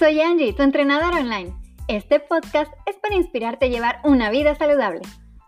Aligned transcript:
Soy 0.00 0.18
Angie, 0.22 0.54
tu 0.54 0.62
entrenadora 0.62 1.18
online. 1.18 1.52
Este 1.86 2.20
podcast 2.20 2.72
es 2.86 2.96
para 2.96 3.16
inspirarte 3.16 3.66
a 3.66 3.68
llevar 3.68 4.00
una 4.02 4.30
vida 4.30 4.54
saludable. 4.54 5.02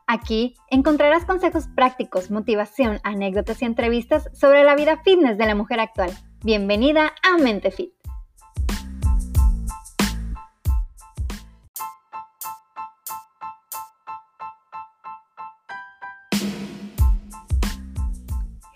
Aquí 0.07 0.57
encontrarás 0.69 1.25
consejos 1.25 1.69
prácticos, 1.75 2.31
motivación, 2.31 3.01
anécdotas 3.03 3.63
y 3.63 3.65
entrevistas 3.65 4.29
sobre 4.35 4.63
la 4.63 4.77
vida 4.77 5.01
fitness 5.03 5.39
de 5.39 5.47
la 5.47 5.55
mujer 5.55 5.81
actual. 5.81 6.11
Bienvenida 6.45 7.15
a 7.23 7.39
Mente 7.39 7.71
Fit. 7.71 7.95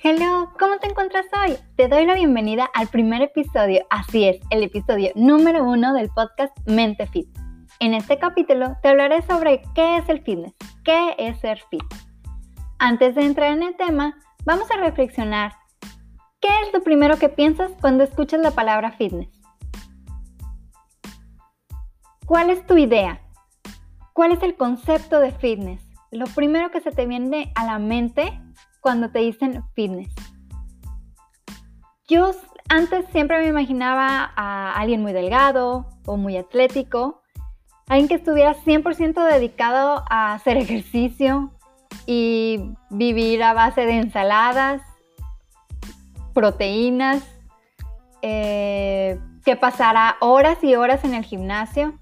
Hello, 0.09 0.53
¿cómo 0.57 0.79
te 0.79 0.86
encuentras 0.86 1.26
hoy? 1.32 1.57
Te 1.75 1.89
doy 1.89 2.07
la 2.07 2.14
bienvenida 2.14 2.71
al 2.75 2.86
primer 2.86 3.22
episodio, 3.22 3.85
así 3.90 4.29
es, 4.29 4.39
el 4.50 4.62
episodio 4.62 5.11
número 5.17 5.64
uno 5.64 5.93
del 5.94 6.11
podcast 6.11 6.57
Mente 6.64 7.08
Fit. 7.08 7.26
En 7.81 7.93
este 7.93 8.17
capítulo 8.17 8.76
te 8.82 8.89
hablaré 8.90 9.22
sobre 9.22 9.62
qué 9.75 9.96
es 9.96 10.08
el 10.08 10.22
fitness, 10.22 10.54
qué 10.84 11.17
es 11.18 11.40
ser 11.40 11.61
fit. 11.71 11.82
Antes 12.79 13.17
de 13.17 13.22
entrar 13.22 13.50
en 13.50 13.64
el 13.64 13.76
tema, 13.76 14.17
vamos 14.45 14.71
a 14.71 14.76
reflexionar. 14.76 15.54
¿Qué 16.40 16.50
es 16.64 16.73
lo 16.73 16.84
primero 16.84 17.18
que 17.18 17.29
piensas 17.29 17.73
cuando 17.81 18.04
escuchas 18.04 18.39
la 18.39 18.53
palabra 18.53 18.93
fitness? 18.93 19.29
¿Cuál 22.26 22.50
es 22.50 22.64
tu 22.64 22.79
idea? 22.79 23.23
¿Cuál 24.12 24.31
es 24.31 24.43
el 24.45 24.54
concepto 24.54 25.18
de 25.18 25.32
fitness? 25.32 25.82
Lo 26.12 26.26
primero 26.26 26.70
que 26.70 26.81
se 26.81 26.93
te 26.93 27.07
viene 27.07 27.50
a 27.57 27.67
la 27.67 27.81
mente 27.81 28.40
cuando 28.86 29.11
te 29.11 29.18
dicen 29.18 29.64
fitness. 29.75 30.14
Yo 32.06 32.31
antes 32.69 33.05
siempre 33.11 33.41
me 33.41 33.48
imaginaba 33.48 34.31
a 34.37 34.75
alguien 34.75 35.03
muy 35.03 35.12
delgado 35.12 35.87
o 36.06 36.17
muy 36.17 36.37
atlético, 36.37 37.20
alguien 37.89 38.07
que 38.07 38.14
estuviera 38.14 38.55
100% 38.55 39.25
dedicado 39.25 40.05
a 40.09 40.34
hacer 40.34 40.57
ejercicio 40.57 41.51
y 42.07 42.77
vivir 42.89 43.42
a 43.42 43.55
base 43.55 43.87
de 43.87 43.98
ensaladas, 43.98 44.83
proteínas, 46.33 47.25
eh, 48.23 49.19
que 49.45 49.57
pasara 49.57 50.17
horas 50.20 50.62
y 50.62 50.77
horas 50.77 51.03
en 51.03 51.14
el 51.14 51.25
gimnasio. 51.25 51.98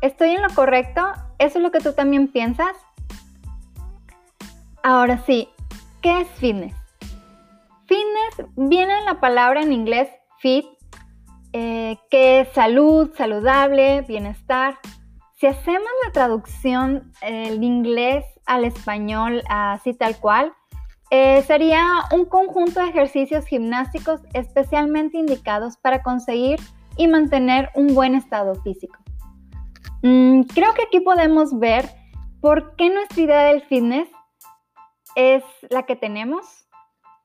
¿Estoy 0.00 0.30
en 0.30 0.42
lo 0.42 0.52
correcto? 0.52 1.12
¿Eso 1.38 1.58
es 1.58 1.62
lo 1.62 1.70
que 1.70 1.78
tú 1.78 1.92
también 1.92 2.26
piensas? 2.26 2.74
Ahora 4.82 5.18
sí, 5.26 5.48
¿Qué 6.02 6.22
es 6.22 6.28
fitness? 6.38 6.74
Fitness 7.86 8.48
viene 8.56 8.94
de 8.94 9.04
la 9.04 9.20
palabra 9.20 9.60
en 9.60 9.70
inglés 9.70 10.08
fit, 10.38 10.64
eh, 11.52 11.98
que 12.10 12.40
es 12.40 12.48
salud, 12.54 13.10
saludable, 13.16 14.00
bienestar. 14.02 14.78
Si 15.36 15.46
hacemos 15.46 15.88
la 16.06 16.12
traducción 16.12 17.12
del 17.20 17.62
inglés 17.62 18.24
al 18.46 18.64
español 18.64 19.42
así 19.50 19.92
tal 19.92 20.16
cual, 20.18 20.54
eh, 21.10 21.42
sería 21.42 21.84
un 22.12 22.24
conjunto 22.24 22.80
de 22.80 22.88
ejercicios 22.88 23.44
gimnásticos 23.44 24.22
especialmente 24.32 25.18
indicados 25.18 25.76
para 25.76 26.02
conseguir 26.02 26.60
y 26.96 27.08
mantener 27.08 27.68
un 27.74 27.94
buen 27.94 28.14
estado 28.14 28.54
físico. 28.62 28.98
Mm, 30.02 30.42
creo 30.54 30.72
que 30.72 30.84
aquí 30.84 31.00
podemos 31.00 31.58
ver 31.58 31.84
por 32.40 32.74
qué 32.76 32.88
nuestra 32.88 33.22
idea 33.22 33.44
del 33.44 33.60
fitness 33.62 34.08
es 35.14 35.44
la 35.70 35.84
que 35.84 35.96
tenemos 35.96 36.66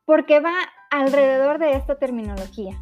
porque 0.06 0.40
va 0.40 0.54
alrededor 0.92 1.60
de 1.60 1.74
esta 1.74 1.98
terminología. 1.98 2.80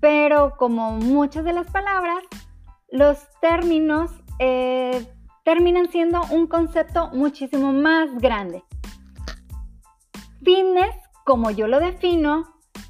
Pero 0.00 0.56
como 0.56 0.92
muchas 0.92 1.44
de 1.44 1.52
las 1.52 1.70
palabras, 1.70 2.18
los 2.90 3.18
términos 3.40 4.10
eh, 4.38 5.06
terminan 5.44 5.90
siendo 5.90 6.20
un 6.30 6.46
concepto 6.46 7.10
muchísimo 7.12 7.72
más 7.72 8.14
grande. 8.18 8.62
Fitness, 10.42 10.94
como 11.24 11.50
yo 11.50 11.66
lo 11.66 11.80
defino, 11.80 12.44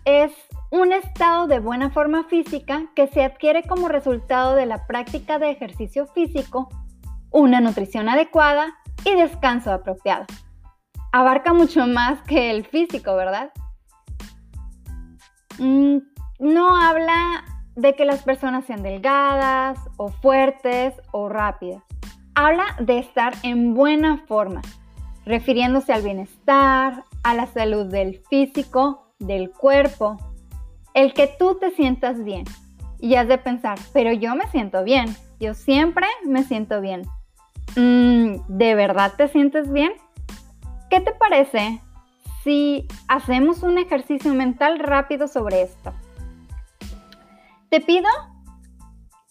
es 0.04 0.32
un 0.70 0.92
estado 0.92 1.46
de 1.46 1.60
buena 1.60 1.90
forma 1.90 2.24
física 2.24 2.86
que 2.94 3.08
se 3.08 3.24
adquiere 3.24 3.62
como 3.62 3.88
resultado 3.88 4.54
de 4.54 4.66
la 4.66 4.86
práctica 4.86 5.38
de 5.38 5.50
ejercicio 5.50 6.06
físico, 6.08 6.68
una 7.30 7.60
nutrición 7.60 8.08
adecuada 8.08 8.76
y 9.04 9.14
descanso 9.14 9.72
apropiado 9.72 10.26
abarca 11.18 11.52
mucho 11.52 11.84
más 11.88 12.22
que 12.22 12.48
el 12.48 12.64
físico, 12.64 13.16
¿verdad? 13.16 13.50
Mm, 15.58 15.98
no 16.38 16.76
habla 16.76 17.44
de 17.74 17.96
que 17.96 18.04
las 18.04 18.22
personas 18.22 18.66
sean 18.66 18.84
delgadas 18.84 19.80
o 19.96 20.10
fuertes 20.10 20.94
o 21.10 21.28
rápidas. 21.28 21.82
Habla 22.36 22.66
de 22.78 23.00
estar 23.00 23.32
en 23.42 23.74
buena 23.74 24.18
forma, 24.28 24.62
refiriéndose 25.24 25.92
al 25.92 26.02
bienestar, 26.02 27.02
a 27.24 27.34
la 27.34 27.46
salud 27.46 27.86
del 27.86 28.20
físico, 28.30 29.12
del 29.18 29.50
cuerpo, 29.50 30.18
el 30.94 31.14
que 31.14 31.28
tú 31.36 31.56
te 31.56 31.72
sientas 31.72 32.22
bien. 32.22 32.44
Y 33.00 33.16
has 33.16 33.26
de 33.26 33.38
pensar, 33.38 33.76
pero 33.92 34.12
yo 34.12 34.36
me 34.36 34.46
siento 34.52 34.84
bien, 34.84 35.16
yo 35.40 35.54
siempre 35.54 36.06
me 36.24 36.44
siento 36.44 36.80
bien. 36.80 37.02
Mm, 37.74 38.36
¿De 38.46 38.76
verdad 38.76 39.14
te 39.16 39.26
sientes 39.26 39.72
bien? 39.72 39.90
¿Qué 40.90 41.00
te 41.00 41.12
parece 41.12 41.82
si 42.42 42.86
hacemos 43.08 43.62
un 43.62 43.78
ejercicio 43.78 44.32
mental 44.32 44.78
rápido 44.78 45.28
sobre 45.28 45.62
esto? 45.62 45.92
Te 47.68 47.80
pido 47.80 48.08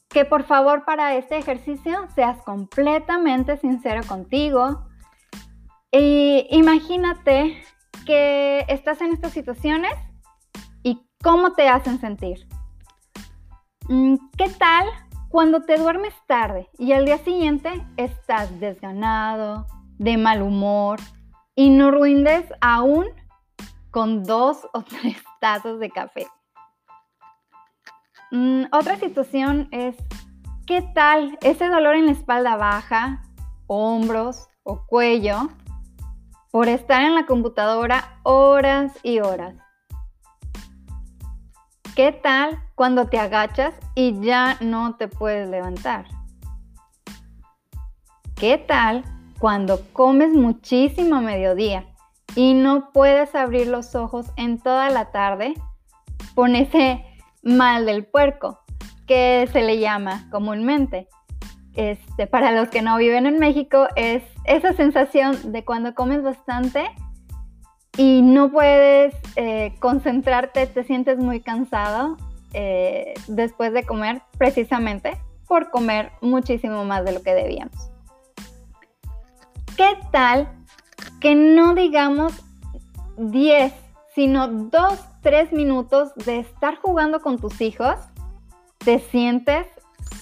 que 0.10 0.24
por 0.24 0.44
favor 0.44 0.86
para 0.86 1.16
este 1.16 1.38
ejercicio 1.38 2.08
seas 2.14 2.42
completamente 2.44 3.58
sincero 3.58 4.02
contigo 4.08 4.88
y 5.92 6.48
imagínate 6.52 7.62
que 8.06 8.66
estás 8.68 9.02
en 9.02 9.14
estas 9.14 9.34
situaciones 9.34 9.94
y 10.84 11.02
cómo 11.24 11.54
te 11.54 11.68
hacen 11.70 12.00
sentir. 12.00 12.48
Mm, 13.90 14.16
¿Qué 14.38 14.50
tal 14.50 14.88
cuando 15.30 15.62
te 15.62 15.78
duermes 15.78 16.14
tarde 16.28 16.70
y 16.78 16.94
al 16.94 17.06
día 17.06 17.18
siguiente 17.18 17.86
estás 17.98 18.60
desganado, 18.60 19.66
de 19.98 20.18
mal 20.18 20.42
humor, 20.42 21.00
y 21.58 21.72
no 21.72 21.90
ruindes 21.90 22.46
aún 22.62 23.08
con 23.90 24.24
dos 24.24 24.68
o 24.74 24.84
tres 24.84 25.18
tazas 25.42 25.80
de 25.80 25.90
café. 25.90 26.28
Mm, 28.32 28.66
otra 28.72 28.98
situación 28.98 29.68
es, 29.72 29.96
¿qué 30.68 30.84
tal 30.94 31.38
ese 31.42 31.68
dolor 31.68 31.96
en 31.96 32.06
la 32.06 32.12
espalda 32.12 32.56
baja, 32.58 33.24
hombros 33.66 34.48
o 34.64 34.86
cuello 34.86 35.50
por 36.52 36.68
estar 36.68 37.02
en 37.02 37.16
la 37.16 37.26
computadora 37.26 38.20
horas 38.22 38.94
y 39.02 39.20
horas? 39.20 39.56
¿Qué 41.96 42.12
tal 42.12 42.62
cuando 42.76 43.08
te 43.08 43.18
agachas 43.18 43.74
y 43.96 44.22
ya 44.22 44.58
no 44.62 44.96
te 44.98 45.08
puedes 45.08 45.50
levantar? 45.50 46.06
¿Qué 48.36 48.60
tal 48.60 49.04
cuando 49.40 49.82
comes 49.94 50.34
muchísimo 50.34 51.16
a 51.16 51.22
mediodía 51.22 51.86
y 52.36 52.54
no 52.54 52.92
puedes 52.92 53.34
abrir 53.36 53.68
los 53.68 53.96
ojos 53.96 54.28
en 54.36 54.60
toda 54.60 54.90
la 54.90 55.12
tarde, 55.12 55.54
con 56.36 56.56
ese 56.56 57.04
mal 57.42 57.86
del 57.86 58.06
puerco, 58.06 58.60
que 59.08 59.48
se 59.52 59.62
le 59.62 59.80
llama 59.80 60.28
comúnmente. 60.32 61.08
Este, 61.74 62.26
para 62.26 62.52
los 62.52 62.70
que 62.70 62.82
no 62.82 62.98
viven 62.98 63.28
en 63.28 63.40
México, 63.40 63.88
es 63.96 64.24
esa 64.46 64.74
sensación 64.74 65.52
de 65.52 65.64
cuando 65.64 65.94
comes 65.94 66.24
bastante 66.24 66.90
y 67.98 68.22
no 68.22 68.52
puedes 68.52 69.16
eh, 69.36 69.76
concentrarte, 69.80 70.68
te 70.68 70.84
sientes 70.84 71.18
muy 71.18 71.40
cansado 71.42 72.18
eh, 72.54 73.14
después 73.28 73.74
de 73.74 73.84
comer, 73.84 74.22
precisamente 74.38 75.18
por 75.48 75.70
comer 75.70 76.12
muchísimo 76.22 76.84
más 76.84 77.06
de 77.06 77.14
lo 77.14 77.22
que 77.22 77.34
debíamos. 77.34 77.87
¿Qué 79.78 79.96
tal 80.12 80.48
que 81.22 81.36
no 81.36 81.76
digamos 81.76 82.34
10, 83.18 83.72
sino 84.16 84.48
2, 84.48 85.00
3 85.22 85.54
minutos 85.54 86.16
de 86.16 86.40
estar 86.40 86.78
jugando 86.78 87.22
con 87.22 87.38
tus 87.38 87.62
hijos? 87.62 87.96
Te 88.80 88.98
sientes 88.98 89.68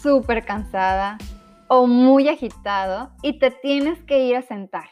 súper 0.01 0.43
cansada 0.43 1.17
o 1.69 1.87
muy 1.87 2.27
agitado 2.27 3.11
y 3.21 3.39
te 3.39 3.49
tienes 3.49 4.03
que 4.03 4.25
ir 4.25 4.35
a 4.35 4.41
sentar. 4.41 4.89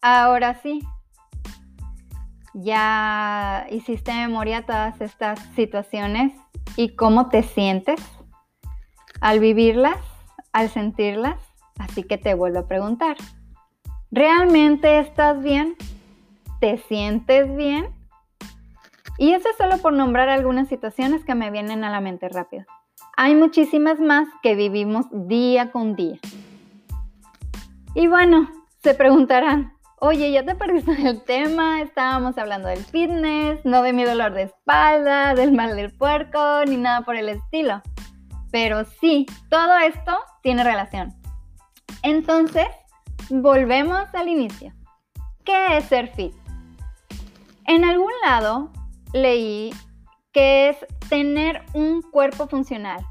Ahora 0.00 0.54
sí, 0.62 0.80
ya 2.54 3.66
hiciste 3.70 4.10
memoria 4.14 4.64
todas 4.64 5.02
estas 5.02 5.38
situaciones 5.54 6.32
y 6.76 6.96
cómo 6.96 7.28
te 7.28 7.42
sientes 7.42 8.00
al 9.20 9.38
vivirlas, 9.38 9.98
al 10.54 10.70
sentirlas. 10.70 11.47
Así 11.78 12.02
que 12.02 12.18
te 12.18 12.34
vuelvo 12.34 12.60
a 12.60 12.66
preguntar, 12.66 13.16
¿realmente 14.10 14.98
estás 14.98 15.42
bien? 15.42 15.76
¿Te 16.60 16.78
sientes 16.78 17.54
bien? 17.56 17.86
Y 19.18 19.32
eso 19.32 19.48
es 19.48 19.56
solo 19.56 19.78
por 19.78 19.92
nombrar 19.92 20.28
algunas 20.28 20.68
situaciones 20.68 21.24
que 21.24 21.34
me 21.34 21.50
vienen 21.50 21.84
a 21.84 21.90
la 21.90 22.00
mente 22.00 22.28
rápido. 22.28 22.64
Hay 23.16 23.34
muchísimas 23.34 23.98
más 23.98 24.28
que 24.42 24.54
vivimos 24.54 25.06
día 25.10 25.72
con 25.72 25.96
día. 25.96 26.18
Y 27.94 28.06
bueno, 28.06 28.48
se 28.80 28.94
preguntarán, 28.94 29.72
oye, 29.98 30.30
ya 30.30 30.44
te 30.44 30.54
perdiste 30.54 30.92
el 31.08 31.22
tema, 31.22 31.82
estábamos 31.82 32.38
hablando 32.38 32.68
del 32.68 32.84
fitness, 32.84 33.64
no 33.64 33.82
de 33.82 33.92
mi 33.92 34.04
dolor 34.04 34.34
de 34.34 34.42
espalda, 34.42 35.34
del 35.34 35.52
mal 35.52 35.74
del 35.74 35.92
puerco, 35.92 36.64
ni 36.66 36.76
nada 36.76 37.00
por 37.00 37.16
el 37.16 37.28
estilo. 37.28 37.82
Pero 38.52 38.84
sí, 38.84 39.26
todo 39.50 39.76
esto 39.78 40.16
tiene 40.42 40.62
relación. 40.62 41.17
Entonces, 42.02 42.68
volvemos 43.30 44.14
al 44.14 44.28
inicio. 44.28 44.72
¿Qué 45.44 45.76
es 45.76 45.84
ser 45.84 46.08
fit? 46.08 46.34
En 47.66 47.84
algún 47.84 48.12
lado 48.24 48.70
leí 49.12 49.72
que 50.32 50.70
es 50.70 50.76
tener 51.08 51.62
un 51.74 52.02
cuerpo 52.02 52.46
funcional. 52.46 53.04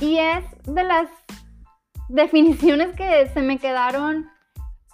Y 0.00 0.18
es 0.18 0.44
de 0.64 0.82
las 0.84 1.08
definiciones 2.08 2.94
que 2.96 3.28
se 3.28 3.40
me 3.40 3.58
quedaron 3.58 4.28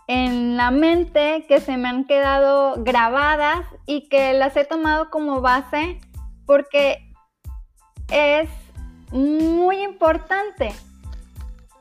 en 0.07 0.57
la 0.57 0.71
mente, 0.71 1.45
que 1.49 1.61
se 1.61 1.77
me 1.77 1.89
han 1.89 2.05
quedado 2.05 2.75
grabadas 2.83 3.65
y 3.87 4.09
que 4.09 4.33
las 4.33 4.57
he 4.57 4.65
tomado 4.65 5.11
como 5.11 5.41
base 5.41 6.01
porque 6.47 7.13
es 8.11 8.49
muy 9.13 9.83
importante 9.83 10.73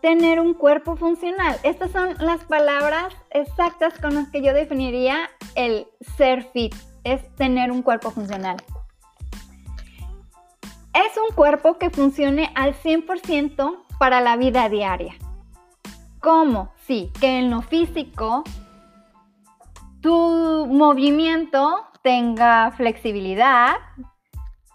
tener 0.02 0.40
un 0.40 0.54
cuerpo 0.54 0.96
funcional. 0.96 1.58
Estas 1.64 1.92
son 1.92 2.16
las 2.20 2.44
palabras 2.46 3.14
exactas 3.32 3.98
con 4.00 4.16
las 4.16 4.30
que 4.30 4.42
yo 4.42 4.54
definiría 4.54 5.30
el 5.56 5.88
ser 6.18 6.50
fit, 6.52 6.74
es 7.04 7.34
tener 7.36 7.72
un 7.72 7.82
cuerpo 7.82 8.12
funcional. 8.12 8.58
Es 10.94 11.18
un 11.18 11.36
cuerpo 11.36 11.78
que 11.78 11.90
funcione 11.90 12.52
al 12.56 12.74
100% 12.74 13.86
para 14.00 14.22
la 14.22 14.38
vida 14.38 14.70
diaria. 14.70 15.14
¿Cómo? 16.20 16.74
Sí, 16.86 17.12
que 17.20 17.40
en 17.40 17.50
lo 17.50 17.62
físico 17.62 18.44
tu 20.02 20.66
movimiento 20.68 21.86
tenga 22.02 22.72
flexibilidad, 22.72 23.76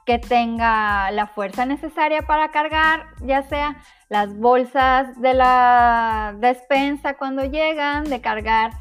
que 0.04 0.18
tenga 0.18 1.10
la 1.10 1.26
fuerza 1.26 1.66
necesaria 1.66 2.22
para 2.22 2.50
cargar, 2.50 3.06
ya 3.22 3.42
sea 3.42 3.76
las 4.08 4.36
bolsas 4.36 5.20
de 5.20 5.34
la 5.34 6.34
despensa 6.38 7.14
cuando 7.14 7.44
llegan, 7.44 8.04
de 8.04 8.20
cargar 8.20 8.72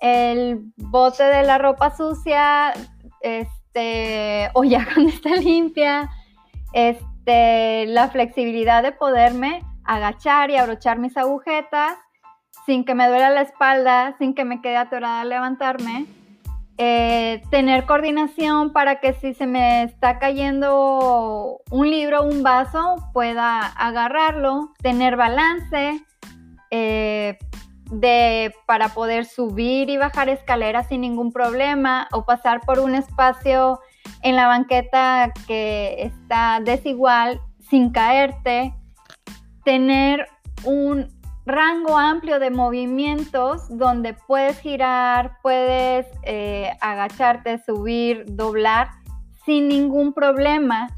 el 0.00 0.72
bote 0.76 1.22
de 1.22 1.44
la 1.44 1.58
ropa 1.58 1.94
sucia, 1.96 2.72
este, 3.20 4.50
o 4.54 4.64
ya 4.64 4.84
cuando 4.84 5.10
está 5.10 5.30
limpia, 5.36 6.10
este, 6.72 7.86
la 7.86 8.08
flexibilidad 8.08 8.82
de 8.82 8.92
poderme 8.92 9.62
agachar 9.84 10.50
y 10.50 10.56
abrochar 10.56 10.98
mis 10.98 11.16
agujetas 11.16 11.96
sin 12.66 12.84
que 12.84 12.94
me 12.94 13.08
duela 13.08 13.30
la 13.30 13.42
espalda, 13.42 14.16
sin 14.18 14.34
que 14.34 14.44
me 14.44 14.60
quede 14.60 14.76
atorada 14.76 15.22
al 15.22 15.28
levantarme 15.28 16.06
eh, 16.84 17.42
tener 17.48 17.86
coordinación 17.86 18.72
para 18.72 18.98
que 18.98 19.12
si 19.12 19.34
se 19.34 19.46
me 19.46 19.84
está 19.84 20.18
cayendo 20.18 21.60
un 21.70 21.88
libro 21.88 22.22
o 22.22 22.24
un 22.24 22.42
vaso 22.42 22.96
pueda 23.12 23.60
agarrarlo, 23.60 24.72
tener 24.82 25.14
balance 25.14 26.04
eh, 26.72 27.38
de, 27.88 28.52
para 28.66 28.88
poder 28.88 29.26
subir 29.26 29.90
y 29.90 29.96
bajar 29.96 30.28
escaleras 30.28 30.88
sin 30.88 31.02
ningún 31.02 31.30
problema 31.30 32.08
o 32.10 32.24
pasar 32.24 32.62
por 32.62 32.80
un 32.80 32.96
espacio 32.96 33.78
en 34.22 34.34
la 34.34 34.48
banqueta 34.48 35.32
que 35.46 36.02
está 36.02 36.58
desigual 36.58 37.40
sin 37.70 37.92
caerte, 37.92 38.74
tener 39.64 40.26
un 40.64 41.06
rango 41.44 41.98
amplio 41.98 42.38
de 42.38 42.50
movimientos 42.50 43.62
donde 43.68 44.14
puedes 44.14 44.58
girar, 44.60 45.38
puedes 45.42 46.06
eh, 46.22 46.70
agacharte, 46.80 47.58
subir, 47.58 48.24
doblar 48.28 48.90
sin 49.44 49.68
ningún 49.68 50.12
problema. 50.12 50.90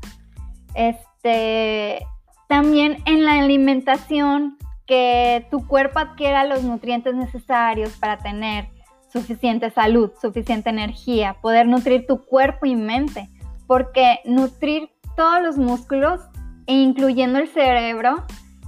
Este, 0.75 2.05
también 2.49 2.99
en 3.07 3.25
la 3.25 3.41
alimentación, 3.41 4.59
que 4.87 5.47
tu 5.51 5.67
cuerpo 5.67 5.99
adquiera 5.99 6.45
los 6.45 6.63
nutrientes 6.63 7.15
necesarios 7.15 7.93
para 7.99 8.19
tener 8.19 8.69
suficiente 9.13 9.71
salud, 9.71 10.11
suficiente 10.21 10.71
energía, 10.71 11.37
poder 11.41 11.67
nutrir 11.67 12.07
tu 12.07 12.25
cuerpo 12.25 12.67
y 12.67 12.77
mente, 12.77 13.31
porque 13.67 14.19
nutrir 14.25 14.91
todos 15.17 15.41
los 15.41 15.57
músculos, 15.57 16.21
incluyendo 16.67 17.39
el 17.39 17.49
cerebro, 17.49 18.25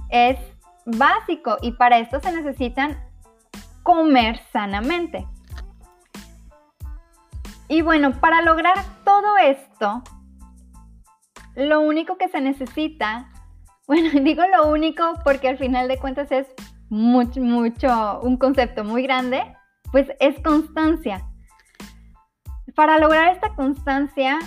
es 0.09 0.37
básico 0.87 1.57
y 1.61 1.73
para 1.73 1.99
esto 1.99 2.19
se 2.21 2.31
necesitan 2.31 2.97
comer 3.83 4.39
sanamente. 4.51 5.27
Y 7.67 7.81
bueno, 7.81 8.13
para 8.19 8.41
lograr 8.41 8.77
todo 9.03 9.37
esto, 9.37 10.01
lo 11.55 11.81
único 11.81 12.17
que 12.17 12.29
se 12.29 12.39
necesita, 12.39 13.29
bueno, 13.87 14.09
digo 14.21 14.43
lo 14.47 14.67
único 14.69 15.03
porque 15.23 15.49
al 15.49 15.57
final 15.57 15.87
de 15.87 15.97
cuentas 15.97 16.31
es 16.31 16.47
mucho, 16.89 17.41
mucho, 17.41 18.21
un 18.21 18.37
concepto 18.37 18.85
muy 18.85 19.03
grande, 19.03 19.43
pues 19.91 20.07
es 20.21 20.39
constancia. 20.39 21.25
Para 22.75 22.97
lograr 22.99 23.33
esta 23.33 23.53
constancia, 23.55 24.39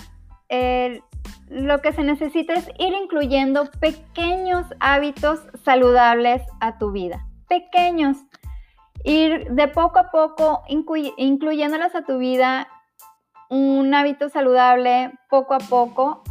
el 0.49 1.03
lo 1.51 1.81
que 1.81 1.91
se 1.91 2.03
necesita 2.03 2.53
es 2.53 2.69
ir 2.79 2.93
incluyendo 2.93 3.69
pequeños 3.81 4.65
hábitos 4.79 5.41
saludables 5.65 6.41
a 6.61 6.77
tu 6.77 6.91
vida. 6.91 7.27
Pequeños. 7.49 8.17
Ir 9.03 9.51
de 9.51 9.67
poco 9.67 9.99
a 9.99 10.11
poco 10.11 10.63
incluyéndolos 10.69 11.93
a 11.93 12.03
tu 12.03 12.19
vida, 12.19 12.67
un 13.49 13.93
hábito 13.93 14.29
saludable 14.29 15.11
poco 15.29 15.55
a 15.55 15.57
poco 15.57 16.23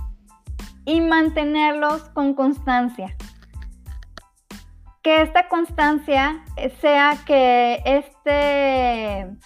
y 0.86 1.02
mantenerlos 1.02 2.08
con 2.10 2.32
constancia. 2.32 3.14
Que 5.02 5.20
esta 5.20 5.48
constancia 5.48 6.42
sea 6.80 7.18
que 7.26 7.82
este 7.84 9.36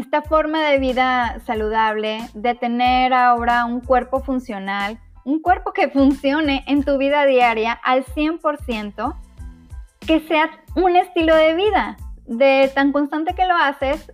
esta 0.00 0.22
forma 0.22 0.62
de 0.68 0.78
vida 0.78 1.40
saludable, 1.46 2.18
de 2.34 2.54
tener 2.54 3.12
ahora 3.12 3.64
un 3.64 3.80
cuerpo 3.80 4.20
funcional, 4.20 4.98
un 5.24 5.40
cuerpo 5.40 5.72
que 5.72 5.88
funcione 5.88 6.64
en 6.66 6.84
tu 6.84 6.98
vida 6.98 7.26
diaria 7.26 7.72
al 7.72 8.04
100%, 8.04 9.16
que 10.00 10.20
sea 10.20 10.50
un 10.74 10.96
estilo 10.96 11.34
de 11.34 11.54
vida, 11.54 11.96
de 12.26 12.70
tan 12.74 12.92
constante 12.92 13.34
que 13.34 13.46
lo 13.46 13.54
haces, 13.54 14.12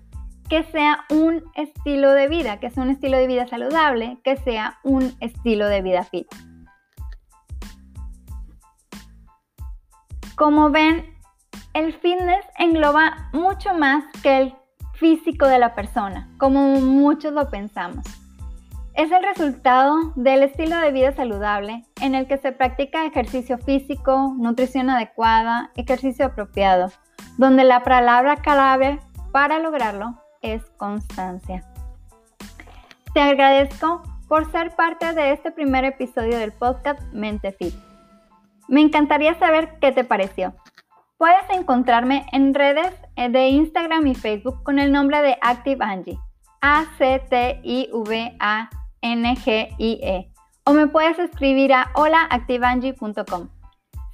que 0.49 0.65
sea 0.65 1.05
un 1.11 1.43
estilo 1.55 2.13
de 2.13 2.29
vida, 2.29 2.61
que 2.61 2.71
sea 2.71 2.83
un 2.83 2.91
estilo 2.91 3.19
de 3.19 3.27
vida 3.27 3.47
saludable, 3.47 4.19
que 4.25 4.37
sea 4.37 4.79
un 4.85 5.15
estilo 5.21 5.67
de 5.69 5.83
vida 5.83 6.05
fit. 6.05 6.27
Como 10.37 10.71
ven, 10.71 11.13
el 11.75 11.93
fitness 11.95 12.45
engloba 12.59 13.31
mucho 13.33 13.75
más 13.75 14.05
que 14.23 14.39
el 14.39 14.62
físico 15.03 15.49
de 15.49 15.59
la 15.59 15.75
persona, 15.75 16.29
como 16.39 16.81
muchos 16.81 17.33
lo 17.33 17.51
pensamos. 17.51 18.07
Es 18.95 19.11
el 19.11 19.25
resultado 19.25 20.13
del 20.15 20.45
estilo 20.45 20.79
de 20.79 20.93
vida 20.93 21.11
saludable 21.11 21.85
en 22.01 22.15
el 22.15 22.29
que 22.29 22.39
se 22.39 22.53
practica 22.53 23.05
ejercicio 23.05 23.59
físico, 23.59 24.33
nutrición 24.39 24.91
adecuada, 24.91 25.73
ejercicio 25.75 26.27
apropiado, 26.27 26.93
donde 27.37 27.65
la 27.65 27.83
palabra 27.83 28.37
clave 28.37 29.01
para 29.33 29.59
lograrlo 29.59 30.23
es 30.41 30.63
constancia. 30.77 31.65
Te 33.13 33.23
agradezco 33.23 34.05
por 34.29 34.53
ser 34.53 34.77
parte 34.77 35.15
de 35.15 35.33
este 35.33 35.51
primer 35.51 35.85
episodio 35.85 36.39
del 36.39 36.53
podcast 36.53 37.03
Mente 37.13 37.51
Fit. 37.51 37.75
Me 38.69 38.81
encantaría 38.81 39.37
saber 39.37 39.81
qué 39.81 39.91
te 39.91 40.05
pareció. 40.05 40.55
Puedes 41.23 41.49
encontrarme 41.51 42.27
en 42.33 42.53
redes 42.53 42.93
eh, 43.15 43.29
de 43.29 43.47
Instagram 43.47 44.05
y 44.09 44.17
Facebook 44.17 44.65
con 44.65 44.81
el 44.81 44.91
nombre 44.91 45.23
de 45.23 45.39
Active 45.41 45.79
Angie. 45.79 46.19
A-C-T-I-V-A-N-G-I-E. 46.61 47.63
O 50.65 50.73
me 50.73 50.89
puedes 50.89 51.21
escribir 51.21 51.75
a 51.75 51.93
holaactiveangie.com. 51.95 53.51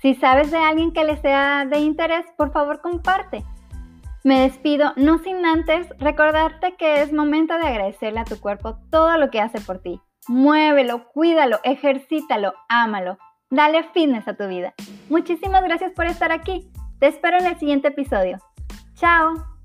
Si 0.02 0.16
sabes 0.16 0.50
de 0.50 0.58
alguien 0.58 0.92
que 0.92 1.04
le 1.04 1.16
sea 1.16 1.64
de 1.64 1.78
interés, 1.78 2.26
por 2.36 2.52
favor 2.52 2.82
comparte. 2.82 3.42
Me 4.22 4.40
despido, 4.40 4.92
no 4.96 5.16
sin 5.16 5.46
antes 5.46 5.88
recordarte 5.98 6.76
que 6.76 7.00
es 7.00 7.10
momento 7.10 7.56
de 7.56 7.68
agradecerle 7.68 8.20
a 8.20 8.24
tu 8.24 8.38
cuerpo 8.38 8.76
todo 8.90 9.16
lo 9.16 9.30
que 9.30 9.40
hace 9.40 9.62
por 9.62 9.78
ti. 9.78 9.98
Muévelo, 10.28 11.08
cuídalo, 11.14 11.58
ejercítalo, 11.62 12.52
ámalo. 12.68 13.16
Dale 13.48 13.84
fitness 13.94 14.28
a 14.28 14.36
tu 14.36 14.46
vida. 14.46 14.74
Muchísimas 15.08 15.62
gracias 15.64 15.92
por 15.92 16.04
estar 16.04 16.32
aquí. 16.32 16.70
Te 16.98 17.06
espero 17.06 17.38
en 17.38 17.46
el 17.46 17.58
siguiente 17.58 17.88
episodio. 17.88 18.38
¡Chao! 18.94 19.57